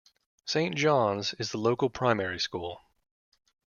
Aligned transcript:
Saint 0.45 0.73
John's 0.75 1.35
is 1.35 1.51
the 1.51 1.59
local 1.59 1.87
primary 1.87 2.39
school. 2.39 2.81